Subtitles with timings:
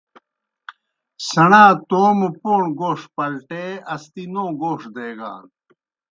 [1.27, 3.63] سیْݨا توموْ پوݨوْ گوݜ پلٹے
[3.93, 5.43] اسدی نوں گوݜ دیگان۔